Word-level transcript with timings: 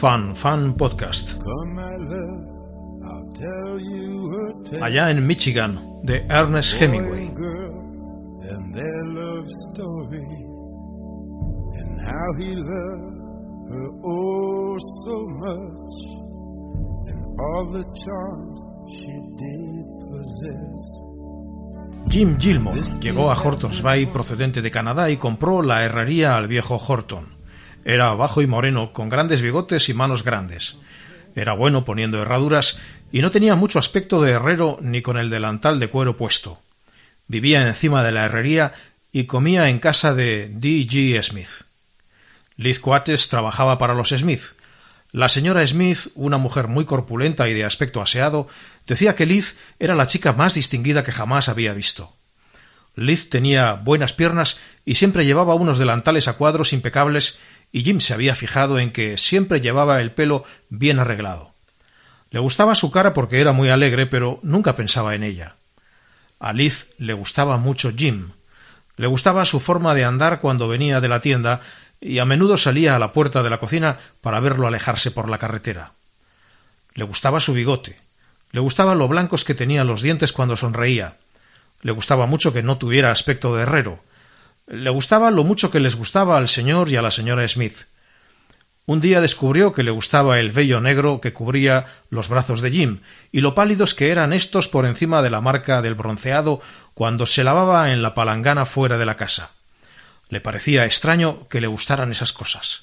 Fan 0.00 0.34
Fan 0.34 0.72
Podcast. 0.78 1.32
Allá 4.80 5.10
en 5.10 5.26
Michigan, 5.26 5.78
de 6.02 6.24
Ernest 6.26 6.80
Hemingway. 6.80 7.30
Jim 22.08 22.38
Gilmore 22.38 22.80
llegó 23.02 23.30
a 23.30 23.34
Hortons 23.34 23.82
Bay 23.82 24.06
procedente 24.06 24.62
de 24.62 24.70
Canadá 24.70 25.10
y 25.10 25.18
compró 25.18 25.60
la 25.60 25.84
herrería 25.84 26.38
al 26.38 26.48
viejo 26.48 26.76
Horton. 26.76 27.39
Era 27.84 28.14
bajo 28.14 28.42
y 28.42 28.46
moreno, 28.46 28.92
con 28.92 29.08
grandes 29.08 29.42
bigotes 29.42 29.88
y 29.88 29.94
manos 29.94 30.24
grandes. 30.24 30.76
Era 31.34 31.52
bueno 31.52 31.84
poniendo 31.84 32.20
herraduras 32.20 32.80
y 33.12 33.22
no 33.22 33.30
tenía 33.30 33.54
mucho 33.54 33.78
aspecto 33.78 34.22
de 34.22 34.32
herrero 34.32 34.78
ni 34.80 35.02
con 35.02 35.16
el 35.16 35.30
delantal 35.30 35.80
de 35.80 35.88
cuero 35.88 36.16
puesto. 36.16 36.60
Vivía 37.28 37.66
encima 37.66 38.02
de 38.02 38.12
la 38.12 38.24
herrería 38.24 38.72
y 39.12 39.24
comía 39.24 39.68
en 39.68 39.78
casa 39.78 40.14
de 40.14 40.48
D. 40.52 40.86
G. 40.86 41.22
Smith. 41.22 41.48
Liz 42.56 42.78
Coates 42.78 43.28
trabajaba 43.28 43.78
para 43.78 43.94
los 43.94 44.10
Smith. 44.10 44.42
La 45.12 45.28
señora 45.28 45.66
Smith, 45.66 46.08
una 46.14 46.38
mujer 46.38 46.68
muy 46.68 46.84
corpulenta 46.84 47.48
y 47.48 47.54
de 47.54 47.64
aspecto 47.64 48.00
aseado, 48.00 48.48
decía 48.86 49.16
que 49.16 49.26
Liz 49.26 49.58
era 49.78 49.94
la 49.94 50.06
chica 50.06 50.32
más 50.32 50.54
distinguida 50.54 51.02
que 51.02 51.10
jamás 51.10 51.48
había 51.48 51.72
visto. 51.72 52.12
Liz 52.96 53.30
tenía 53.30 53.72
buenas 53.74 54.12
piernas 54.12 54.60
y 54.84 54.96
siempre 54.96 55.24
llevaba 55.24 55.54
unos 55.54 55.78
delantales 55.78 56.28
a 56.28 56.34
cuadros 56.34 56.72
impecables 56.72 57.40
y 57.72 57.84
Jim 57.84 58.00
se 58.00 58.14
había 58.14 58.34
fijado 58.34 58.78
en 58.78 58.92
que 58.92 59.16
siempre 59.18 59.60
llevaba 59.60 60.00
el 60.00 60.12
pelo 60.12 60.44
bien 60.68 60.98
arreglado. 60.98 61.52
Le 62.30 62.40
gustaba 62.40 62.74
su 62.74 62.90
cara 62.90 63.12
porque 63.12 63.40
era 63.40 63.52
muy 63.52 63.68
alegre, 63.68 64.06
pero 64.06 64.38
nunca 64.42 64.76
pensaba 64.76 65.14
en 65.14 65.24
ella. 65.24 65.54
A 66.38 66.52
Liz 66.52 66.88
le 66.98 67.12
gustaba 67.12 67.58
mucho 67.58 67.92
Jim. 67.96 68.30
Le 68.96 69.06
gustaba 69.06 69.44
su 69.44 69.60
forma 69.60 69.94
de 69.94 70.04
andar 70.04 70.40
cuando 70.40 70.68
venía 70.68 71.00
de 71.00 71.08
la 71.08 71.20
tienda 71.20 71.60
y 72.00 72.18
a 72.18 72.24
menudo 72.24 72.56
salía 72.56 72.96
a 72.96 72.98
la 72.98 73.12
puerta 73.12 73.42
de 73.42 73.50
la 73.50 73.58
cocina 73.58 73.98
para 74.20 74.40
verlo 74.40 74.66
alejarse 74.66 75.10
por 75.10 75.28
la 75.28 75.38
carretera. 75.38 75.92
Le 76.94 77.04
gustaba 77.04 77.40
su 77.40 77.52
bigote. 77.52 78.00
Le 78.52 78.60
gustaba 78.60 78.94
lo 78.94 79.06
blancos 79.06 79.44
que 79.44 79.54
tenía 79.54 79.84
los 79.84 80.02
dientes 80.02 80.32
cuando 80.32 80.56
sonreía. 80.56 81.16
Le 81.82 81.92
gustaba 81.92 82.26
mucho 82.26 82.52
que 82.52 82.62
no 82.62 82.78
tuviera 82.78 83.10
aspecto 83.10 83.54
de 83.54 83.62
herrero. 83.62 84.00
Le 84.70 84.88
gustaba 84.90 85.32
lo 85.32 85.42
mucho 85.42 85.72
que 85.72 85.80
les 85.80 85.96
gustaba 85.96 86.38
al 86.38 86.46
señor 86.46 86.90
y 86.90 86.96
a 86.96 87.02
la 87.02 87.10
señora 87.10 87.46
Smith. 87.48 87.86
Un 88.86 89.00
día 89.00 89.20
descubrió 89.20 89.72
que 89.72 89.82
le 89.82 89.90
gustaba 89.90 90.38
el 90.38 90.52
vello 90.52 90.80
negro 90.80 91.20
que 91.20 91.32
cubría 91.32 91.86
los 92.08 92.28
brazos 92.28 92.60
de 92.60 92.70
Jim 92.70 93.00
y 93.32 93.40
lo 93.40 93.56
pálidos 93.56 93.94
que 93.94 94.12
eran 94.12 94.32
estos 94.32 94.68
por 94.68 94.86
encima 94.86 95.22
de 95.22 95.30
la 95.30 95.40
marca 95.40 95.82
del 95.82 95.96
bronceado 95.96 96.60
cuando 96.94 97.26
se 97.26 97.42
lavaba 97.42 97.90
en 97.90 98.00
la 98.00 98.14
palangana 98.14 98.64
fuera 98.64 98.96
de 98.96 99.06
la 99.06 99.16
casa. 99.16 99.50
Le 100.28 100.40
parecía 100.40 100.84
extraño 100.84 101.48
que 101.48 101.60
le 101.60 101.66
gustaran 101.66 102.12
esas 102.12 102.32
cosas. 102.32 102.82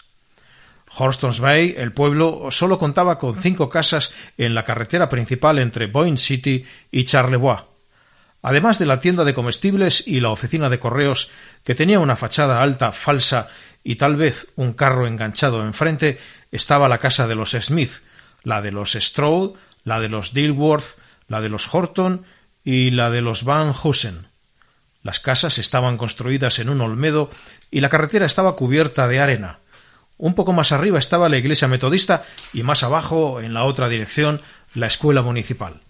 Horstons 0.93 1.39
Bay, 1.39 1.73
el 1.77 1.93
pueblo, 1.93 2.47
solo 2.51 2.77
contaba 2.77 3.17
con 3.17 3.37
cinco 3.37 3.69
casas 3.69 4.13
en 4.37 4.55
la 4.55 4.65
carretera 4.65 5.07
principal 5.07 5.57
entre 5.57 5.87
Boyne 5.87 6.17
City 6.17 6.65
y 6.91 7.05
Charlevoix. 7.05 7.76
Además 8.47 8.79
de 8.79 8.85
la 8.85 8.99
tienda 8.99 9.25
de 9.25 9.33
comestibles 9.33 10.07
y 10.07 10.21
la 10.21 10.29
oficina 10.29 10.69
de 10.69 10.79
correos, 10.79 11.31
que 11.65 11.75
tenía 11.75 11.99
una 11.99 12.15
fachada 12.15 12.61
alta 12.61 12.93
falsa 12.93 13.49
y 13.83 13.97
tal 13.97 14.15
vez 14.15 14.47
un 14.55 14.71
carro 14.71 15.05
enganchado 15.05 15.65
enfrente, 15.65 16.17
estaba 16.53 16.87
la 16.87 16.97
casa 16.97 17.27
de 17.27 17.35
los 17.35 17.51
Smith, 17.51 17.91
la 18.43 18.61
de 18.61 18.71
los 18.71 18.93
Stroud, 18.93 19.57
la 19.83 19.99
de 19.99 20.07
los 20.07 20.33
Dilworth, 20.33 20.97
la 21.27 21.41
de 21.41 21.49
los 21.49 21.67
Horton 21.75 22.23
y 22.63 22.91
la 22.91 23.09
de 23.09 23.21
los 23.21 23.43
Van 23.43 23.73
Heusen. 23.73 24.27
Las 25.03 25.19
casas 25.19 25.57
estaban 25.57 25.97
construidas 25.97 26.59
en 26.59 26.69
un 26.69 26.79
olmedo 26.79 27.29
y 27.69 27.81
la 27.81 27.89
carretera 27.89 28.25
estaba 28.25 28.55
cubierta 28.55 29.09
de 29.09 29.19
arena. 29.19 29.59
Un 30.17 30.35
poco 30.35 30.53
más 30.53 30.71
arriba 30.71 30.99
estaba 30.99 31.27
la 31.27 31.37
iglesia 31.37 31.67
metodista 31.67 32.23
y 32.53 32.63
más 32.63 32.81
abajo, 32.83 33.41
en 33.41 33.53
la 33.53 33.65
otra 33.65 33.89
dirección, 33.89 34.39
la 34.73 34.87
escuela 34.87 35.21
municipal. 35.21 35.81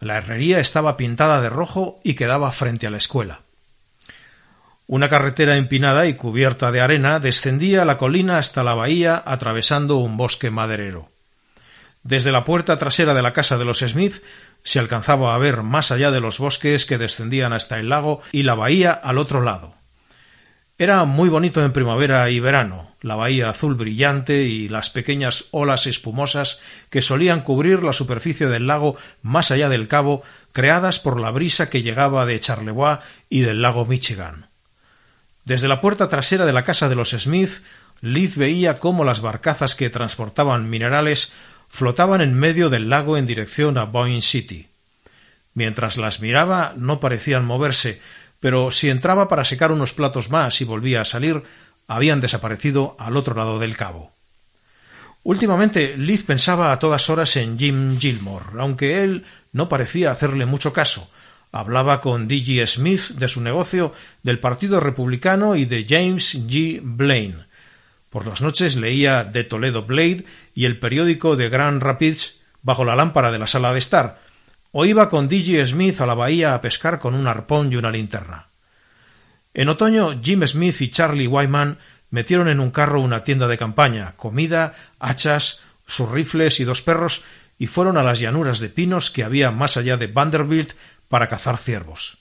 La 0.00 0.18
herrería 0.18 0.60
estaba 0.60 0.96
pintada 0.96 1.40
de 1.40 1.48
rojo 1.48 2.00
y 2.04 2.14
quedaba 2.14 2.52
frente 2.52 2.86
a 2.86 2.90
la 2.90 2.98
escuela. 2.98 3.40
Una 4.86 5.08
carretera 5.08 5.56
empinada 5.56 6.06
y 6.06 6.14
cubierta 6.14 6.70
de 6.70 6.80
arena 6.80 7.18
descendía 7.18 7.84
la 7.84 7.98
colina 7.98 8.38
hasta 8.38 8.62
la 8.62 8.74
bahía 8.74 9.20
atravesando 9.24 9.96
un 9.96 10.16
bosque 10.16 10.50
maderero. 10.50 11.08
Desde 12.04 12.30
la 12.30 12.44
puerta 12.44 12.78
trasera 12.78 13.14
de 13.14 13.22
la 13.22 13.32
casa 13.32 13.58
de 13.58 13.64
los 13.64 13.80
Smith 13.80 14.22
se 14.62 14.78
alcanzaba 14.78 15.34
a 15.34 15.38
ver 15.38 15.62
más 15.62 15.90
allá 15.90 16.10
de 16.10 16.20
los 16.20 16.38
bosques 16.38 16.86
que 16.86 16.98
descendían 16.98 17.52
hasta 17.52 17.78
el 17.78 17.88
lago 17.88 18.20
y 18.30 18.44
la 18.44 18.54
bahía 18.54 18.92
al 18.92 19.18
otro 19.18 19.40
lado. 19.40 19.75
Era 20.78 21.04
muy 21.06 21.30
bonito 21.30 21.64
en 21.64 21.72
primavera 21.72 22.28
y 22.28 22.38
verano, 22.38 22.90
la 23.00 23.14
bahía 23.14 23.48
azul 23.48 23.76
brillante 23.76 24.42
y 24.42 24.68
las 24.68 24.90
pequeñas 24.90 25.46
olas 25.50 25.86
espumosas 25.86 26.60
que 26.90 27.00
solían 27.00 27.40
cubrir 27.40 27.82
la 27.82 27.94
superficie 27.94 28.46
del 28.46 28.66
lago 28.66 28.96
más 29.22 29.50
allá 29.50 29.70
del 29.70 29.88
cabo, 29.88 30.22
creadas 30.52 30.98
por 30.98 31.18
la 31.18 31.30
brisa 31.30 31.70
que 31.70 31.80
llegaba 31.80 32.26
de 32.26 32.38
Charlevoix 32.40 33.00
y 33.30 33.40
del 33.40 33.62
lago 33.62 33.86
Michigan. 33.86 34.48
Desde 35.46 35.66
la 35.66 35.80
puerta 35.80 36.10
trasera 36.10 36.44
de 36.44 36.52
la 36.52 36.64
casa 36.64 36.90
de 36.90 36.94
los 36.94 37.10
Smith, 37.10 37.62
Liz 38.02 38.36
veía 38.36 38.74
cómo 38.74 39.02
las 39.04 39.22
barcazas 39.22 39.74
que 39.74 39.88
transportaban 39.88 40.68
minerales 40.68 41.34
flotaban 41.70 42.20
en 42.20 42.34
medio 42.34 42.68
del 42.68 42.90
lago 42.90 43.16
en 43.16 43.24
dirección 43.24 43.78
a 43.78 43.84
Boyne 43.84 44.20
City. 44.20 44.68
Mientras 45.54 45.96
las 45.96 46.20
miraba 46.20 46.74
no 46.76 47.00
parecían 47.00 47.46
moverse, 47.46 48.02
pero 48.40 48.70
si 48.70 48.90
entraba 48.90 49.28
para 49.28 49.44
secar 49.44 49.72
unos 49.72 49.92
platos 49.92 50.30
más 50.30 50.60
y 50.60 50.64
volvía 50.64 51.00
a 51.00 51.04
salir, 51.04 51.42
habían 51.88 52.20
desaparecido 52.20 52.96
al 52.98 53.16
otro 53.16 53.34
lado 53.34 53.58
del 53.58 53.76
cabo. 53.76 54.12
Últimamente 55.22 55.96
Liz 55.96 56.22
pensaba 56.22 56.70
a 56.70 56.78
todas 56.78 57.10
horas 57.10 57.36
en 57.36 57.58
Jim 57.58 57.98
Gilmore, 57.98 58.44
aunque 58.58 59.02
él 59.02 59.24
no 59.52 59.68
parecía 59.68 60.12
hacerle 60.12 60.46
mucho 60.46 60.72
caso. 60.72 61.10
Hablaba 61.50 62.00
con 62.00 62.28
D. 62.28 62.64
Smith 62.66 63.08
de 63.10 63.28
su 63.28 63.40
negocio, 63.40 63.92
del 64.22 64.38
Partido 64.38 64.78
Republicano 64.78 65.56
y 65.56 65.64
de 65.64 65.86
James 65.88 66.46
G. 66.46 66.80
Blaine. 66.82 67.46
Por 68.10 68.26
las 68.26 68.40
noches 68.40 68.76
leía 68.76 69.30
The 69.32 69.44
Toledo 69.44 69.82
Blade 69.82 70.24
y 70.54 70.64
el 70.64 70.78
periódico 70.78 71.36
de 71.36 71.48
Grand 71.48 71.82
Rapids 71.82 72.40
bajo 72.62 72.84
la 72.84 72.96
lámpara 72.96 73.32
de 73.32 73.38
la 73.38 73.46
sala 73.46 73.72
de 73.72 73.78
estar, 73.78 74.20
o 74.78 74.84
iba 74.84 75.08
con 75.08 75.26
D.G. 75.26 75.64
Smith 75.64 76.02
a 76.02 76.06
la 76.06 76.12
bahía 76.12 76.52
a 76.52 76.60
pescar 76.60 76.98
con 76.98 77.14
un 77.14 77.26
arpón 77.26 77.72
y 77.72 77.76
una 77.76 77.90
linterna. 77.90 78.44
En 79.54 79.70
otoño, 79.70 80.20
Jim 80.22 80.46
Smith 80.46 80.82
y 80.82 80.90
Charlie 80.90 81.26
Wyman 81.26 81.78
metieron 82.10 82.46
en 82.50 82.60
un 82.60 82.70
carro 82.70 83.00
una 83.00 83.24
tienda 83.24 83.48
de 83.48 83.56
campaña, 83.56 84.12
comida, 84.18 84.74
hachas, 85.00 85.62
sus 85.86 86.10
rifles 86.10 86.60
y 86.60 86.64
dos 86.64 86.82
perros, 86.82 87.24
y 87.58 87.68
fueron 87.68 87.96
a 87.96 88.02
las 88.02 88.20
llanuras 88.20 88.58
de 88.58 88.68
pinos 88.68 89.10
que 89.10 89.24
había 89.24 89.50
más 89.50 89.78
allá 89.78 89.96
de 89.96 90.08
Vanderbilt 90.08 90.72
para 91.08 91.30
cazar 91.30 91.56
ciervos. 91.56 92.18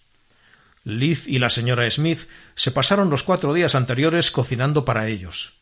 Liz 0.85 1.27
y 1.27 1.39
la 1.39 1.49
señora 1.49 1.91
Smith 1.91 2.21
se 2.55 2.71
pasaron 2.71 3.09
los 3.09 3.23
cuatro 3.23 3.53
días 3.53 3.75
anteriores 3.75 4.31
cocinando 4.31 4.85
para 4.85 5.09
ellos. 5.09 5.55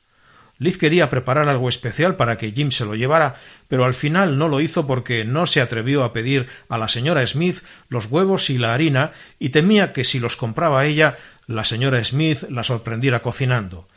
Liz 0.59 0.77
quería 0.77 1.09
preparar 1.09 1.49
algo 1.49 1.67
especial 1.67 2.15
para 2.15 2.37
que 2.37 2.51
Jim 2.51 2.71
se 2.71 2.85
lo 2.85 2.95
llevara, 2.95 3.35
pero 3.67 3.85
al 3.85 3.93
final 3.93 4.37
no 4.37 4.47
lo 4.47 4.61
hizo 4.61 4.85
porque 4.85 5.25
no 5.25 5.47
se 5.47 5.61
atrevió 5.61 6.03
a 6.03 6.13
pedir 6.13 6.47
a 6.69 6.77
la 6.77 6.87
señora 6.87 7.25
Smith 7.25 7.63
los 7.89 8.05
huevos 8.05 8.49
y 8.49 8.57
la 8.57 8.73
harina 8.73 9.11
y 9.39 9.49
temía 9.49 9.93
que 9.93 10.03
si 10.03 10.19
los 10.19 10.37
compraba 10.37 10.85
ella, 10.85 11.17
la 11.47 11.65
señora 11.65 12.03
Smith 12.03 12.43
la 12.49 12.63
sorprendiera 12.63 13.21
cocinando. 13.21 13.87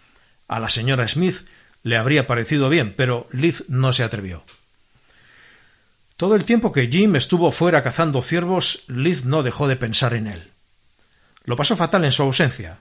A 0.48 0.58
la 0.58 0.70
señora 0.70 1.06
Smith 1.08 1.46
le 1.82 1.96
habría 1.96 2.26
parecido 2.26 2.68
bien, 2.68 2.94
pero 2.96 3.28
Liz 3.32 3.64
no 3.68 3.92
se 3.92 4.02
atrevió. 4.02 4.42
Todo 6.16 6.34
el 6.34 6.44
tiempo 6.44 6.72
que 6.72 6.88
Jim 6.88 7.14
estuvo 7.14 7.50
fuera 7.50 7.82
cazando 7.82 8.22
ciervos, 8.22 8.84
Liz 8.88 9.24
no 9.24 9.42
dejó 9.42 9.68
de 9.68 9.76
pensar 9.76 10.14
en 10.14 10.26
él. 10.26 10.50
Lo 11.44 11.56
pasó 11.56 11.76
fatal 11.76 12.04
en 12.04 12.12
su 12.12 12.22
ausencia. 12.22 12.78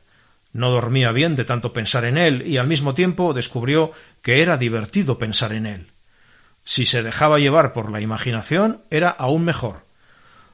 No 0.56 0.72
dormía 0.72 1.12
bien 1.12 1.36
de 1.36 1.44
tanto 1.44 1.74
pensar 1.74 2.06
en 2.06 2.18
él 2.18 2.48
y 2.48 2.56
al 2.56 2.66
mismo 2.66 2.94
tiempo 2.94 3.34
descubrió 3.34 3.92
que 4.22 4.42
era 4.42 4.56
divertido 4.56 5.18
pensar 5.18 5.52
en 5.52 5.66
él. 5.66 5.88
Si 6.64 6.86
se 6.86 7.04
dejaba 7.04 7.40
llevar 7.40 7.74
por 7.74 7.92
la 7.92 8.00
imaginación 8.00 8.80
era 8.90 9.10
aún 9.10 9.44
mejor. 9.44 9.82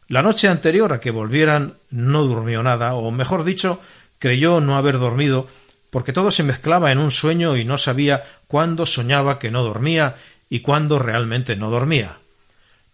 La 0.07 0.23
noche 0.23 0.47
anterior 0.47 0.91
a 0.91 0.99
que 0.99 1.11
volvieran 1.11 1.75
no 1.91 2.23
durmió 2.23 2.63
nada, 2.63 2.95
o 2.95 3.11
mejor 3.11 3.43
dicho, 3.43 3.79
creyó 4.17 4.59
no 4.59 4.75
haber 4.75 4.97
dormido, 4.97 5.47
porque 5.91 6.13
todo 6.13 6.31
se 6.31 6.41
mezclaba 6.41 6.91
en 6.91 6.97
un 6.97 7.11
sueño 7.11 7.55
y 7.55 7.63
no 7.63 7.77
sabía 7.77 8.23
cuándo 8.47 8.87
soñaba 8.87 9.37
que 9.37 9.51
no 9.51 9.61
dormía 9.61 10.15
y 10.49 10.61
cuándo 10.61 10.97
realmente 10.97 11.55
no 11.55 11.69
dormía. 11.69 12.17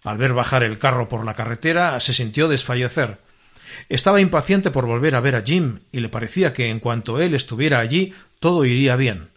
Al 0.03 0.17
ver 0.17 0.33
bajar 0.33 0.63
el 0.63 0.77
carro 0.77 1.07
por 1.07 1.23
la 1.23 1.35
carretera 1.35 1.97
se 2.01 2.11
sintió 2.11 2.49
desfallecer. 2.49 3.17
Estaba 3.89 4.21
impaciente 4.21 4.71
por 4.71 4.85
volver 4.85 5.15
a 5.15 5.19
ver 5.19 5.35
a 5.35 5.41
Jim 5.41 5.79
y 5.91 5.99
le 5.99 6.09
parecía 6.09 6.53
que 6.53 6.69
en 6.69 6.79
cuanto 6.79 7.21
él 7.21 7.33
estuviera 7.33 7.79
allí 7.79 8.13
todo 8.39 8.65
iría 8.65 8.95
bien. 8.95 9.29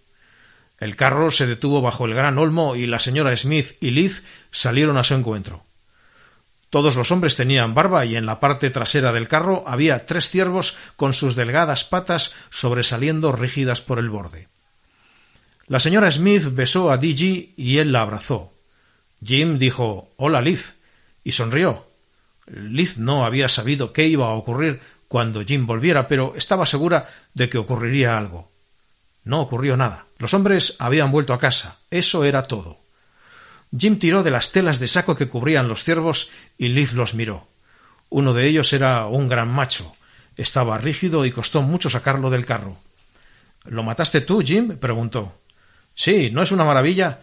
El 0.78 0.96
carro 0.96 1.30
se 1.30 1.46
detuvo 1.46 1.82
bajo 1.82 2.06
el 2.06 2.14
gran 2.14 2.38
olmo 2.38 2.74
y 2.74 2.86
la 2.86 2.98
señora 2.98 3.36
Smith 3.36 3.76
y 3.80 3.90
Liz 3.90 4.24
salieron 4.50 4.96
a 4.96 5.04
su 5.04 5.14
encuentro. 5.14 5.62
Todos 6.70 6.94
los 6.94 7.10
hombres 7.10 7.34
tenían 7.34 7.74
barba 7.74 8.06
y 8.06 8.16
en 8.16 8.26
la 8.26 8.38
parte 8.38 8.70
trasera 8.70 9.12
del 9.12 9.28
carro 9.28 9.64
había 9.66 10.06
tres 10.06 10.30
ciervos 10.30 10.78
con 10.96 11.12
sus 11.12 11.34
delgadas 11.34 11.84
patas 11.84 12.34
sobresaliendo 12.50 13.32
rígidas 13.32 13.80
por 13.80 13.98
el 13.98 14.08
borde. 14.08 14.48
La 15.66 15.80
señora 15.80 16.10
Smith 16.10 16.44
besó 16.52 16.90
a 16.90 16.96
Digi 16.96 17.54
y 17.56 17.78
él 17.78 17.92
la 17.92 18.02
abrazó. 18.02 18.52
Jim 19.24 19.58
dijo 19.58 20.10
Hola, 20.16 20.40
Liz, 20.40 20.74
y 21.24 21.32
sonrió. 21.32 21.89
Liz 22.52 22.98
no 22.98 23.24
había 23.24 23.48
sabido 23.48 23.92
qué 23.92 24.06
iba 24.06 24.26
a 24.26 24.34
ocurrir 24.34 24.80
cuando 25.08 25.44
Jim 25.44 25.66
volviera, 25.66 26.08
pero 26.08 26.34
estaba 26.36 26.66
segura 26.66 27.08
de 27.34 27.48
que 27.48 27.58
ocurriría 27.58 28.18
algo. 28.18 28.50
No 29.24 29.40
ocurrió 29.40 29.76
nada. 29.76 30.06
Los 30.18 30.34
hombres 30.34 30.76
habían 30.78 31.12
vuelto 31.12 31.32
a 31.32 31.38
casa. 31.38 31.78
Eso 31.90 32.24
era 32.24 32.44
todo. 32.44 32.78
Jim 33.76 33.98
tiró 33.98 34.22
de 34.22 34.30
las 34.30 34.52
telas 34.52 34.80
de 34.80 34.88
saco 34.88 35.16
que 35.16 35.28
cubrían 35.28 35.68
los 35.68 35.84
ciervos 35.84 36.30
y 36.58 36.68
Liz 36.68 36.92
los 36.92 37.14
miró. 37.14 37.46
Uno 38.08 38.32
de 38.32 38.46
ellos 38.46 38.72
era 38.72 39.06
un 39.06 39.28
gran 39.28 39.48
macho. 39.48 39.94
Estaba 40.36 40.78
rígido 40.78 41.24
y 41.24 41.30
costó 41.30 41.62
mucho 41.62 41.90
sacarlo 41.90 42.30
del 42.30 42.46
carro. 42.46 42.76
¿Lo 43.64 43.82
mataste 43.82 44.20
tú, 44.20 44.40
Jim? 44.40 44.78
preguntó. 44.78 45.34
Sí, 45.94 46.30
¿no 46.30 46.42
es 46.42 46.50
una 46.50 46.64
maravilla? 46.64 47.20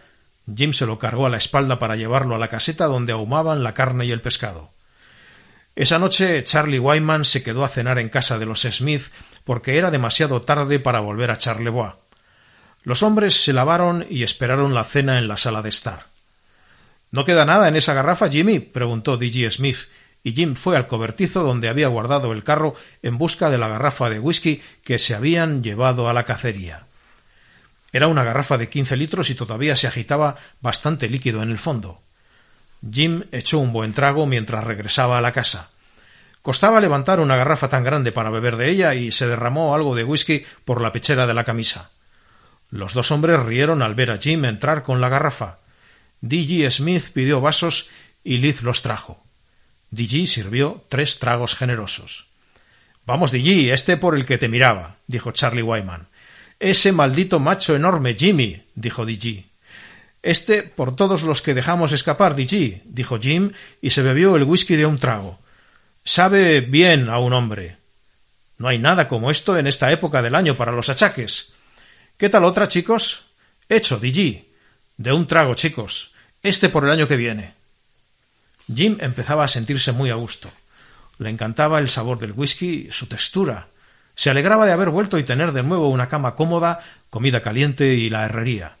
Jim 0.54 0.72
se 0.72 0.86
lo 0.86 0.98
cargó 0.98 1.26
a 1.26 1.30
la 1.30 1.36
espalda 1.36 1.78
para 1.78 1.96
llevarlo 1.96 2.34
a 2.34 2.38
la 2.38 2.48
caseta 2.48 2.86
donde 2.86 3.12
ahumaban 3.12 3.62
la 3.62 3.74
carne 3.74 4.06
y 4.06 4.12
el 4.12 4.22
pescado. 4.22 4.70
Esa 5.78 6.00
noche 6.00 6.42
Charlie 6.42 6.80
Wyman 6.80 7.24
se 7.24 7.44
quedó 7.44 7.64
a 7.64 7.68
cenar 7.68 8.00
en 8.00 8.08
casa 8.08 8.36
de 8.36 8.46
los 8.46 8.62
Smith 8.62 9.12
porque 9.44 9.78
era 9.78 9.92
demasiado 9.92 10.42
tarde 10.42 10.80
para 10.80 10.98
volver 10.98 11.30
a 11.30 11.38
Charlevoix. 11.38 11.94
Los 12.82 13.04
hombres 13.04 13.44
se 13.44 13.52
lavaron 13.52 14.04
y 14.10 14.24
esperaron 14.24 14.74
la 14.74 14.82
cena 14.82 15.18
en 15.20 15.28
la 15.28 15.36
sala 15.36 15.62
de 15.62 15.68
estar. 15.68 16.06
¿No 17.12 17.24
queda 17.24 17.44
nada 17.44 17.68
en 17.68 17.76
esa 17.76 17.94
garrafa, 17.94 18.28
Jimmy? 18.28 18.58
preguntó 18.58 19.18
D.G. 19.18 19.52
Smith, 19.52 19.78
y 20.24 20.32
Jim 20.32 20.56
fue 20.56 20.76
al 20.76 20.88
cobertizo 20.88 21.44
donde 21.44 21.68
había 21.68 21.86
guardado 21.86 22.32
el 22.32 22.42
carro 22.42 22.74
en 23.04 23.16
busca 23.16 23.48
de 23.48 23.58
la 23.58 23.68
garrafa 23.68 24.10
de 24.10 24.18
whisky 24.18 24.60
que 24.82 24.98
se 24.98 25.14
habían 25.14 25.62
llevado 25.62 26.08
a 26.08 26.12
la 26.12 26.24
cacería. 26.24 26.86
Era 27.92 28.08
una 28.08 28.24
garrafa 28.24 28.58
de 28.58 28.68
quince 28.68 28.96
litros 28.96 29.30
y 29.30 29.36
todavía 29.36 29.76
se 29.76 29.86
agitaba 29.86 30.38
bastante 30.60 31.08
líquido 31.08 31.40
en 31.40 31.52
el 31.52 31.58
fondo. 31.60 32.00
Jim 32.90 33.24
echó 33.32 33.58
un 33.58 33.72
buen 33.72 33.92
trago 33.92 34.26
mientras 34.26 34.64
regresaba 34.64 35.18
a 35.18 35.20
la 35.20 35.32
casa. 35.32 35.70
Costaba 36.42 36.80
levantar 36.80 37.20
una 37.20 37.36
garrafa 37.36 37.68
tan 37.68 37.84
grande 37.84 38.12
para 38.12 38.30
beber 38.30 38.56
de 38.56 38.70
ella 38.70 38.94
y 38.94 39.12
se 39.12 39.26
derramó 39.26 39.74
algo 39.74 39.94
de 39.94 40.04
whisky 40.04 40.44
por 40.64 40.80
la 40.80 40.92
pechera 40.92 41.26
de 41.26 41.34
la 41.34 41.44
camisa. 41.44 41.90
Los 42.70 42.94
dos 42.94 43.10
hombres 43.10 43.40
rieron 43.40 43.82
al 43.82 43.94
ver 43.94 44.10
a 44.10 44.18
Jim 44.18 44.44
entrar 44.44 44.82
con 44.82 45.00
la 45.00 45.08
garrafa. 45.08 45.58
D.G. 46.20 46.70
Smith 46.70 47.10
pidió 47.12 47.40
vasos 47.40 47.90
y 48.24 48.38
Liz 48.38 48.62
los 48.62 48.82
trajo. 48.82 49.22
D.G. 49.90 50.26
sirvió 50.26 50.84
tres 50.88 51.18
tragos 51.18 51.54
generosos. 51.54 52.26
Vamos, 53.06 53.32
D.G., 53.32 53.72
este 53.72 53.96
por 53.96 54.14
el 54.14 54.26
que 54.26 54.38
te 54.38 54.48
miraba, 54.48 54.96
dijo 55.06 55.32
Charlie 55.32 55.62
Wyman. 55.62 56.08
Ese 56.60 56.92
maldito 56.92 57.38
macho 57.38 57.74
enorme, 57.74 58.14
Jimmy, 58.14 58.62
dijo 58.74 59.06
D.G. 59.06 59.47
Este 60.22 60.62
por 60.62 60.96
todos 60.96 61.22
los 61.22 61.42
que 61.42 61.54
dejamos 61.54 61.92
escapar, 61.92 62.34
D.G., 62.34 62.82
dijo 62.84 63.18
Jim, 63.20 63.52
y 63.80 63.90
se 63.90 64.02
bebió 64.02 64.36
el 64.36 64.44
whisky 64.44 64.76
de 64.76 64.86
un 64.86 64.98
trago. 64.98 65.38
Sabe 66.04 66.60
bien 66.60 67.08
a 67.08 67.18
un 67.18 67.32
hombre. 67.32 67.76
No 68.56 68.68
hay 68.68 68.78
nada 68.78 69.06
como 69.06 69.30
esto 69.30 69.56
en 69.56 69.66
esta 69.66 69.92
época 69.92 70.22
del 70.22 70.34
año 70.34 70.56
para 70.56 70.72
los 70.72 70.88
achaques. 70.88 71.52
¿Qué 72.16 72.28
tal 72.28 72.44
otra, 72.44 72.66
chicos? 72.66 73.26
Hecho, 73.68 74.00
D.G. 74.00 74.44
De 74.96 75.12
un 75.12 75.26
trago, 75.26 75.54
chicos. 75.54 76.12
Este 76.42 76.68
por 76.68 76.84
el 76.84 76.90
año 76.90 77.06
que 77.06 77.16
viene. 77.16 77.54
Jim 78.74 78.98
empezaba 79.00 79.44
a 79.44 79.48
sentirse 79.48 79.92
muy 79.92 80.10
a 80.10 80.14
gusto. 80.14 80.50
Le 81.18 81.30
encantaba 81.30 81.78
el 81.78 81.88
sabor 81.88 82.18
del 82.18 82.32
whisky, 82.32 82.88
su 82.90 83.06
textura. 83.06 83.68
Se 84.14 84.30
alegraba 84.30 84.66
de 84.66 84.72
haber 84.72 84.90
vuelto 84.90 85.18
y 85.18 85.24
tener 85.24 85.52
de 85.52 85.62
nuevo 85.62 85.88
una 85.90 86.08
cama 86.08 86.34
cómoda, 86.34 86.80
comida 87.10 87.42
caliente 87.42 87.94
y 87.94 88.10
la 88.10 88.24
herrería. 88.24 88.77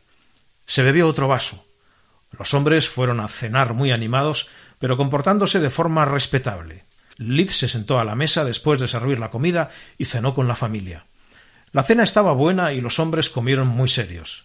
Se 0.68 0.84
bebió 0.84 1.08
otro 1.08 1.26
vaso. 1.26 1.64
Los 2.38 2.54
hombres 2.54 2.88
fueron 2.88 3.18
a 3.18 3.28
cenar 3.28 3.72
muy 3.72 3.90
animados, 3.90 4.50
pero 4.78 4.96
comportándose 4.96 5.58
de 5.58 5.70
forma 5.70 6.04
respetable. 6.04 6.84
Liz 7.16 7.56
se 7.56 7.68
sentó 7.68 7.98
a 7.98 8.04
la 8.04 8.14
mesa 8.14 8.44
después 8.44 8.78
de 8.78 8.86
servir 8.86 9.18
la 9.18 9.30
comida 9.30 9.70
y 9.96 10.04
cenó 10.04 10.34
con 10.34 10.46
la 10.46 10.54
familia. 10.54 11.04
La 11.72 11.82
cena 11.82 12.04
estaba 12.04 12.32
buena 12.32 12.74
y 12.74 12.80
los 12.80 12.98
hombres 12.98 13.30
comieron 13.30 13.66
muy 13.66 13.88
serios. 13.88 14.44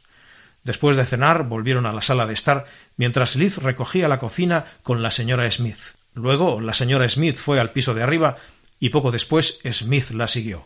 Después 0.64 0.96
de 0.96 1.06
cenar 1.06 1.44
volvieron 1.44 1.86
a 1.86 1.92
la 1.92 2.02
sala 2.02 2.26
de 2.26 2.34
estar 2.34 2.66
mientras 2.96 3.36
Liz 3.36 3.58
recogía 3.58 4.08
la 4.08 4.20
cocina 4.20 4.66
con 4.82 5.04
la 5.04 5.12
señora 5.12 5.52
Smith. 5.52 5.78
Luego 6.14 6.62
la 6.62 6.74
señora 6.74 7.08
Smith 7.10 7.36
fue 7.36 7.60
al 7.60 7.72
piso 7.72 7.94
de 7.94 8.02
arriba 8.02 8.38
y 8.80 8.90
poco 8.90 9.12
después 9.12 9.60
Smith 9.72 10.12
la 10.12 10.30
siguió. 10.30 10.66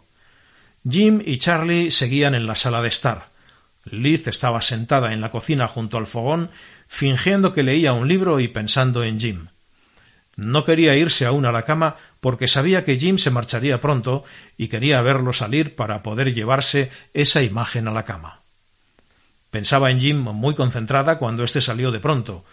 Jim 0.87 1.21
y 1.25 1.39
Charlie 1.39 1.89
seguían 1.89 2.35
en 2.35 2.45
la 2.45 2.55
sala 2.55 2.83
de 2.83 2.89
estar. 2.89 3.36
Liz 3.91 4.27
estaba 4.27 4.61
sentada 4.61 5.13
en 5.13 5.21
la 5.21 5.31
cocina 5.31 5.67
junto 5.67 5.97
al 5.97 6.07
fogón, 6.07 6.49
fingiendo 6.87 7.53
que 7.53 7.63
leía 7.63 7.93
un 7.93 8.07
libro 8.07 8.39
y 8.39 8.47
pensando 8.47 9.03
en 9.03 9.19
Jim. 9.19 9.47
No 10.35 10.63
quería 10.63 10.95
irse 10.95 11.25
aún 11.25 11.45
a 11.45 11.51
la 11.51 11.63
cama 11.63 11.95
porque 12.21 12.47
sabía 12.47 12.85
que 12.85 12.99
Jim 12.99 13.17
se 13.17 13.31
marcharía 13.31 13.81
pronto 13.81 14.23
y 14.55 14.67
quería 14.67 15.01
verlo 15.01 15.33
salir 15.33 15.75
para 15.75 16.03
poder 16.03 16.33
llevarse 16.33 16.91
esa 17.13 17.41
imagen 17.41 17.87
a 17.87 17.91
la 17.91 18.05
cama. 18.05 18.41
Pensaba 19.49 19.89
en 19.89 19.99
Jim 19.99 20.17
muy 20.17 20.53
concentrada 20.53 21.17
cuando 21.17 21.43
éste 21.43 21.61
salió 21.61 21.91
de 21.91 21.99
pronto. 21.99 22.45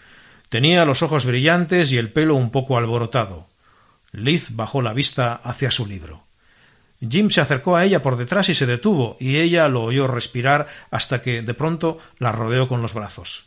Tenía 0.49 0.85
los 0.85 1.03
ojos 1.03 1.25
brillantes 1.25 1.91
y 1.91 1.97
el 1.97 2.11
pelo 2.11 2.35
un 2.35 2.49
poco 2.49 2.77
alborotado. 2.77 3.47
Liz 4.11 4.47
bajó 4.49 4.81
la 4.81 4.93
vista 4.93 5.33
hacia 5.33 5.69
su 5.69 5.85
libro. 5.85 6.24
Jim 6.99 7.29
se 7.29 7.41
acercó 7.41 7.75
a 7.75 7.83
ella 7.83 8.01
por 8.01 8.17
detrás 8.17 8.49
y 8.49 8.53
se 8.53 8.65
detuvo, 8.65 9.17
y 9.19 9.37
ella 9.37 9.67
lo 9.67 9.83
oyó 9.83 10.07
respirar 10.07 10.67
hasta 10.91 11.21
que 11.21 11.41
de 11.41 11.53
pronto 11.53 11.99
la 12.19 12.31
rodeó 12.31 12.67
con 12.67 12.81
los 12.81 12.93
brazos. 12.93 13.45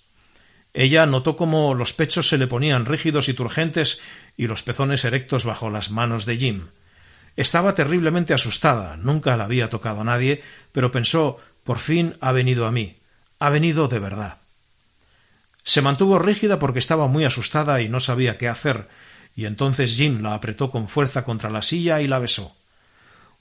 Ella 0.74 1.06
notó 1.06 1.36
cómo 1.36 1.74
los 1.74 1.92
pechos 1.92 2.28
se 2.28 2.38
le 2.38 2.46
ponían 2.46 2.86
rígidos 2.86 3.28
y 3.28 3.34
turgentes 3.34 4.00
y 4.36 4.46
los 4.46 4.62
pezones 4.62 5.04
erectos 5.04 5.44
bajo 5.44 5.70
las 5.70 5.90
manos 5.90 6.26
de 6.26 6.36
Jim. 6.36 6.66
Estaba 7.36 7.74
terriblemente 7.74 8.34
asustada, 8.34 8.96
nunca 8.96 9.36
la 9.36 9.44
había 9.44 9.70
tocado 9.70 10.02
a 10.02 10.04
nadie, 10.04 10.42
pero 10.72 10.92
pensó 10.92 11.38
por 11.64 11.78
fin 11.78 12.14
ha 12.20 12.32
venido 12.32 12.66
a 12.66 12.70
mí, 12.72 12.96
ha 13.38 13.50
venido 13.50 13.88
de 13.88 13.98
verdad. 13.98 14.38
Se 15.64 15.82
mantuvo 15.82 16.18
rígida 16.18 16.58
porque 16.58 16.78
estaba 16.78 17.08
muy 17.08 17.24
asustada 17.24 17.80
y 17.80 17.88
no 17.88 18.00
sabía 18.00 18.38
qué 18.38 18.48
hacer, 18.48 18.88
y 19.36 19.46
entonces 19.46 19.96
Jim 19.96 20.22
la 20.22 20.34
apretó 20.34 20.70
con 20.70 20.88
fuerza 20.88 21.24
contra 21.24 21.50
la 21.50 21.62
silla 21.62 22.00
y 22.00 22.06
la 22.06 22.18
besó. 22.18 22.56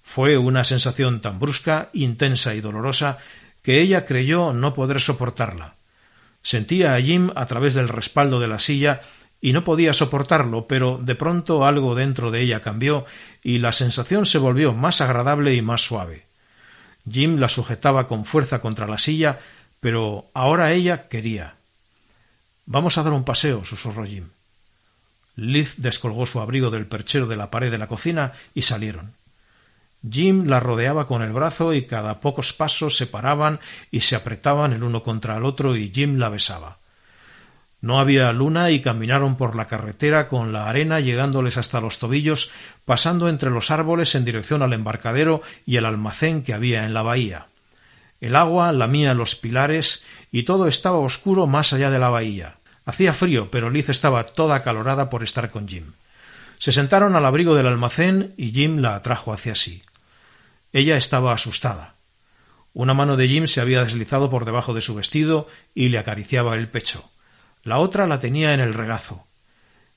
Fue 0.08 0.38
una 0.38 0.64
sensación 0.64 1.20
tan 1.20 1.38
brusca, 1.38 1.90
intensa 1.92 2.56
y 2.56 2.62
dolorosa 2.62 3.18
que 3.62 3.82
ella 3.82 4.06
creyó 4.06 4.54
no 4.54 4.74
poder 4.74 5.02
soportarla. 5.02 5.76
Sentía 6.42 6.96
a 6.96 7.02
Jim 7.02 7.30
a 7.36 7.46
través 7.46 7.74
del 7.74 7.90
respaldo 7.90 8.40
de 8.40 8.48
la 8.48 8.60
silla 8.60 9.02
y 9.42 9.52
no 9.52 9.66
podía 9.66 9.94
soportarlo, 9.94 10.66
pero 10.66 10.98
de 10.98 11.14
pronto 11.16 11.66
algo 11.66 11.94
dentro 11.94 12.32
de 12.32 12.42
ella 12.42 12.62
cambió 12.62 13.06
y 13.44 13.60
la 13.60 13.74
sensación 13.74 14.26
se 14.26 14.38
volvió 14.38 14.74
más 14.74 15.02
agradable 15.02 15.54
y 15.54 15.62
más 15.62 15.82
suave. 15.82 16.26
Jim 17.12 17.38
la 17.38 17.50
sujetaba 17.50 18.08
con 18.08 18.24
fuerza 18.24 18.60
contra 18.62 18.88
la 18.88 19.00
silla, 19.00 19.40
pero 19.82 20.26
ahora 20.34 20.72
ella 20.72 21.10
quería. 21.10 21.56
Vamos 22.66 22.98
a 22.98 23.04
dar 23.04 23.12
un 23.12 23.26
paseo, 23.26 23.66
susurró 23.66 24.06
Jim. 24.06 24.30
Liz 25.36 25.76
descolgó 25.78 26.26
su 26.26 26.40
abrigo 26.40 26.72
del 26.72 26.88
perchero 26.88 27.28
de 27.28 27.36
la 27.36 27.52
pared 27.52 27.70
de 27.70 27.78
la 27.78 27.88
cocina 27.88 28.32
y 28.56 28.64
salieron. 28.64 29.16
Jim 30.10 30.46
la 30.48 30.60
rodeaba 30.60 31.08
con 31.08 31.22
el 31.22 31.32
brazo 31.32 31.74
y 31.74 31.86
cada 31.86 32.20
pocos 32.20 32.54
pasos 32.54 32.98
se 32.98 33.08
paraban 33.08 33.60
y 33.92 34.01
se 34.01 34.16
apretaban 34.16 34.74
el 34.74 34.84
uno 34.84 35.04
contra 35.04 35.38
el 35.38 35.46
otro 35.46 35.75
y 35.75 35.92
Jim 35.92 36.18
la 36.18 36.30
besaba. 36.30 36.77
No 37.82 38.00
había 38.00 38.32
luna 38.34 38.72
y 38.72 38.82
caminaron 38.82 39.38
por 39.38 39.56
la 39.56 39.66
carretera 39.66 40.27
con 40.27 40.51
la 40.51 40.68
arena 40.68 41.00
llegándoles 41.00 41.58
hasta 41.58 41.80
los 41.80 42.00
tobillos, 42.00 42.51
pasando 42.86 43.30
entre 43.30 43.51
los 43.51 43.70
árboles 43.70 44.16
en 44.16 44.25
dirección 44.25 44.63
al 44.63 44.74
embarcadero 44.74 45.42
y 45.66 45.77
el 45.77 45.86
almacén 45.86 46.44
que 46.44 46.54
había 46.54 46.86
en 46.86 46.94
la 46.94 47.04
bahía. 47.04 47.46
El 48.20 48.36
agua 48.36 48.72
lamía 48.72 49.13
los 49.13 49.36
pilares 49.36 50.06
y 50.32 50.44
todo 50.44 50.68
estaba 50.68 50.98
oscuro 50.98 51.46
más 51.46 51.72
allá 51.72 51.92
de 51.92 52.00
la 52.00 52.10
bahía. 52.10 52.56
Hacía 52.86 53.13
frío, 53.13 53.50
pero 53.51 53.70
Liz 53.70 53.89
estaba 53.89 54.24
toda 54.24 54.63
calorada 54.63 55.10
por 55.10 55.24
estar 55.24 55.51
con 55.51 55.68
Jim. 55.68 55.92
Se 56.58 56.72
sentaron 56.72 57.16
al 57.16 57.25
abrigo 57.25 57.54
del 57.54 57.68
almacén 57.68 58.34
y 58.38 58.51
Jim 58.51 58.77
la 58.80 58.96
atrajo 58.96 59.34
hacia 59.34 59.54
sí. 59.54 59.84
Ella 60.74 60.97
estaba 60.97 61.33
asustada. 61.33 61.95
Una 62.74 62.93
mano 62.93 63.17
de 63.17 63.27
Jim 63.27 63.47
se 63.47 63.62
había 63.62 63.83
deslizado 63.83 64.29
por 64.29 64.45
debajo 64.45 64.74
de 64.74 64.81
su 64.81 64.93
vestido 64.95 65.47
y 65.74 65.89
le 65.89 65.97
acariciaba 65.97 66.55
el 66.55 66.67
pecho. 66.67 67.09
La 67.63 67.79
otra 67.79 68.07
la 68.07 68.19
tenía 68.19 68.53
en 68.53 68.59
el 68.59 68.74
regazo. 68.74 69.25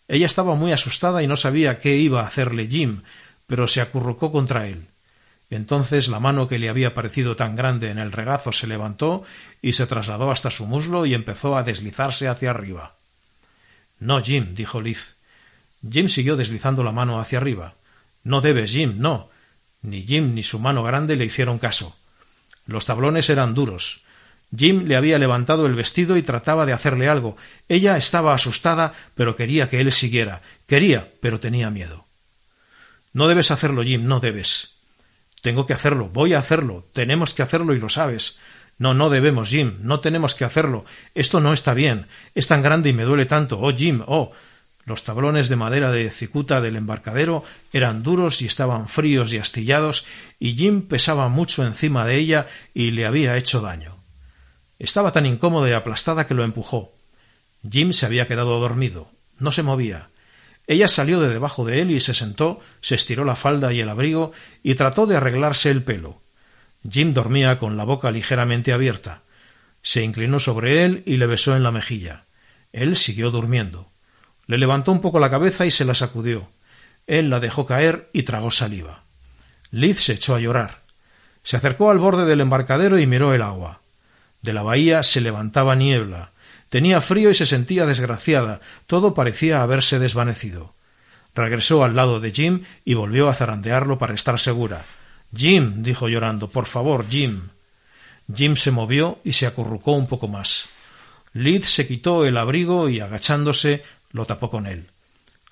Ella 0.08 0.26
estaba 0.26 0.54
muy 0.56 0.72
asustada 0.72 1.22
y 1.22 1.28
no 1.28 1.36
sabía 1.36 1.78
qué 1.78 1.96
iba 1.96 2.22
a 2.22 2.26
hacerle 2.26 2.66
Jim, 2.66 3.02
pero 3.46 3.68
se 3.68 3.80
acurrucó 3.80 4.32
contra 4.32 4.66
él. 4.66 4.86
Entonces 5.50 6.08
la 6.08 6.20
mano 6.20 6.48
que 6.48 6.58
le 6.58 6.68
había 6.68 6.94
parecido 6.94 7.36
tan 7.36 7.56
grande 7.56 7.90
en 7.90 7.98
el 7.98 8.12
regazo 8.12 8.52
se 8.52 8.66
levantó 8.66 9.24
y 9.62 9.74
se 9.74 9.86
trasladó 9.86 10.30
hasta 10.30 10.50
su 10.50 10.66
muslo 10.66 11.06
y 11.06 11.14
empezó 11.14 11.56
a 11.56 11.62
deslizarse 11.62 12.28
hacia 12.28 12.50
arriba. 12.50 12.94
No, 14.00 14.20
Jim, 14.20 14.54
dijo 14.54 14.80
Liz. 14.80 15.16
Jim 15.88 16.08
siguió 16.08 16.36
deslizando 16.36 16.82
la 16.82 16.92
mano 16.92 17.20
hacia 17.20 17.38
arriba. 17.38 17.74
No 18.24 18.40
debes, 18.40 18.72
Jim, 18.72 18.94
no. 18.98 19.29
Ni 19.82 20.02
Jim 20.02 20.34
ni 20.34 20.42
su 20.42 20.58
mano 20.58 20.82
grande 20.82 21.16
le 21.16 21.25
hicieron 21.25 21.58
caso. 21.58 21.96
Los 22.66 22.87
tablones 22.87 23.30
eran 23.30 23.54
duros. 23.54 24.02
Jim 24.56 24.87
le 24.87 24.96
había 24.96 25.18
levantado 25.18 25.66
el 25.66 25.75
vestido 25.75 26.16
y 26.16 26.22
trataba 26.22 26.66
de 26.66 26.72
hacerle 26.72 27.08
algo. 27.08 27.37
Ella 27.68 27.96
estaba 27.96 28.34
asustada, 28.34 28.94
pero 29.14 29.37
quería 29.37 29.68
que 29.68 29.80
él 29.80 29.92
siguiera. 29.92 30.42
Quería, 30.66 31.08
pero 31.20 31.40
tenía 31.40 31.70
miedo. 31.70 32.04
No 33.12 33.28
debes 33.28 33.50
hacerlo, 33.50 33.82
Jim, 33.82 34.06
no 34.06 34.20
debes. 34.20 34.75
Tengo 35.42 35.66
que 35.66 35.72
hacerlo, 35.72 36.08
voy 36.12 36.34
a 36.34 36.38
hacerlo, 36.38 36.84
tenemos 36.92 37.32
que 37.32 37.42
hacerlo 37.42 37.75
y 37.75 37.80
lo 37.80 37.88
sabes. 37.88 38.38
No, 38.78 38.94
no 38.94 39.10
debemos, 39.10 39.49
Jim, 39.50 39.75
no 39.80 40.00
tenemos 40.00 40.34
que 40.34 40.44
hacerlo. 40.44 40.84
Esto 41.14 41.40
no 41.40 41.52
está 41.52 41.75
bien. 41.75 42.06
Es 42.34 42.46
tan 42.46 42.62
grande 42.62 42.88
y 42.88 42.92
me 42.92 43.04
duele 43.04 43.26
tanto. 43.26 43.58
Oh, 43.60 43.75
Jim, 43.75 44.02
oh. 44.06 44.32
Los 44.84 45.04
tablones 45.04 45.49
de 45.49 45.56
madera 45.56 45.90
de 45.92 46.10
cicuta 46.10 46.60
del 46.60 46.76
embarcadero 46.76 47.44
eran 47.72 48.02
duros 48.02 48.42
y 48.42 48.46
estaban 48.46 48.88
fríos 48.88 49.32
y 49.32 49.38
astillados, 49.38 50.06
y 50.38 50.56
Jim 50.56 50.82
pesaba 50.82 51.28
mucho 51.28 51.64
encima 51.64 52.06
de 52.06 52.16
ella 52.16 52.46
y 52.75 52.90
le 52.90 53.06
había 53.06 53.37
hecho 53.37 53.60
daño. 53.60 53.96
Estaba 54.78 55.12
tan 55.12 55.26
incómoda 55.26 55.68
y 55.68 55.72
aplastada 55.72 56.26
que 56.26 56.34
lo 56.34 56.42
empujó. 56.42 56.92
Jim 57.70 57.92
se 57.92 58.06
había 58.06 58.26
quedado 58.26 58.58
dormido. 58.58 59.10
No 59.38 59.52
se 59.52 59.62
movía. 59.62 60.08
Ella 60.66 60.88
salió 60.88 61.20
de 61.20 61.28
debajo 61.28 61.64
de 61.64 61.82
él 61.82 61.90
y 61.90 62.00
se 62.00 62.14
sentó, 62.14 62.60
se 62.80 62.94
estiró 62.94 63.25
la 63.25 63.37
falda 63.37 63.72
y 63.72 63.80
el 63.80 63.88
abrigo 63.88 64.32
y 64.62 64.76
trató 64.76 65.06
de 65.06 65.16
arreglarse 65.16 65.70
el 65.70 65.82
pelo. 65.82 66.20
Jim 66.88 67.12
dormía 67.12 67.58
con 67.58 67.76
la 67.76 67.84
boca 67.84 68.10
ligeramente 68.10 68.72
abierta. 68.72 69.22
Se 69.82 70.02
inclinó 70.02 70.40
sobre 70.40 70.84
él 70.84 71.02
y 71.06 71.16
le 71.16 71.26
besó 71.26 71.56
en 71.56 71.62
la 71.62 71.72
mejilla. 71.72 72.25
Él 72.72 72.96
siguió 72.96 73.30
durmiendo. 73.30 73.88
Le 74.50 74.59
levantó 74.59 74.90
un 74.90 75.00
poco 75.00 75.21
la 75.21 75.30
cabeza 75.30 75.64
y 75.64 75.71
se 75.71 75.85
la 75.85 75.95
sacudió. 75.95 76.49
Él 77.07 77.30
la 77.30 77.38
dejó 77.38 77.66
caer 77.66 78.09
y 78.12 78.25
tragó 78.25 78.50
saliva. 78.50 79.04
Liz 79.71 80.02
se 80.02 80.14
echó 80.14 80.35
a 80.35 80.40
llorar. 80.40 80.78
Se 81.45 81.57
acercó 81.57 81.88
al 81.92 81.99
borde 81.99 82.25
del 82.25 82.40
embarcadero 82.40 82.99
y 82.99 83.07
miró 83.07 83.33
el 83.33 83.42
agua. 83.42 83.78
De 84.42 84.52
la 84.52 84.62
bahía 84.62 85.04
se 85.04 85.21
levantaba 85.21 85.76
niebla. 85.76 86.30
Tenía 86.69 87.00
frío 87.00 87.30
y 87.30 87.35
se 87.37 87.47
sentía 87.47 87.87
desgraciada. 87.87 88.61
Todo 88.88 89.14
parecía 89.14 89.62
haberse 89.62 90.00
desvanecido. 90.00 90.75
Regresó 91.33 91.85
al 91.85 91.95
lado 91.95 92.19
de 92.19 92.33
Jim 92.33 92.64
y 92.85 92.95
volvió 92.95 93.28
a 93.28 93.35
zarandearlo 93.35 94.00
para 94.00 94.14
estar 94.14 94.40
segura. 94.40 94.85
Jim, 95.33 95.85
dijo 95.85 96.09
llorando, 96.09 96.50
por 96.50 96.66
favor, 96.66 97.07
Jim. 97.09 97.50
Jim 98.35 98.57
se 98.57 98.73
movió 98.73 99.21
y 99.23 99.35
se 99.35 99.47
acurrucó 99.47 99.92
un 99.92 100.09
poco 100.09 100.26
más. 100.26 100.71
Liz 101.35 101.71
se 101.71 101.87
quitó 101.87 102.26
el 102.26 102.37
abrigo 102.37 102.88
y, 102.88 102.99
agachándose, 102.99 103.85
lo 104.12 104.26
tapó 104.26 104.50
con 104.50 104.67
él. 104.67 104.90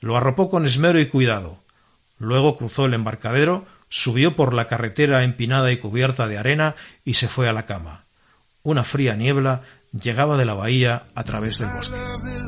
Lo 0.00 0.16
arropó 0.16 0.50
con 0.50 0.66
esmero 0.66 0.98
y 1.00 1.06
cuidado. 1.06 1.58
Luego 2.18 2.56
cruzó 2.56 2.86
el 2.86 2.94
embarcadero, 2.94 3.64
subió 3.88 4.34
por 4.34 4.52
la 4.52 4.66
carretera 4.66 5.22
empinada 5.24 5.70
y 5.72 5.78
cubierta 5.78 6.26
de 6.26 6.38
arena 6.38 6.74
y 7.04 7.14
se 7.14 7.28
fue 7.28 7.48
a 7.48 7.52
la 7.52 7.66
cama. 7.66 8.02
Una 8.62 8.84
fría 8.84 9.14
niebla 9.14 9.62
llegaba 9.92 10.36
de 10.36 10.44
la 10.44 10.54
bahía 10.54 11.04
a 11.14 11.24
través 11.24 11.58
del 11.58 11.70
bosque. 11.70 11.96
Love 11.96 12.26
is 12.26 12.44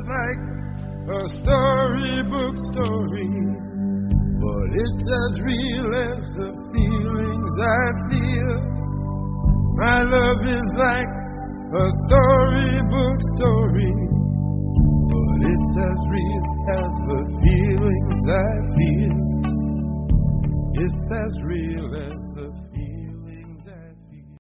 like 10.77 11.09
a 11.73 11.89
storybook 12.05 13.21
story, 13.35 14.20
it's 15.53 15.77
as 15.91 16.01
real 16.15 16.47
as 16.79 16.93
the 17.11 17.21
feelings 17.43 18.23
I 18.31 18.51
feel. 18.77 19.17
It's 20.85 21.07
as 21.11 21.35
real 21.43 21.91
as 22.07 22.20